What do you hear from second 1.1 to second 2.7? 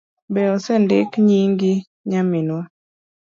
nyingi nyaminwa?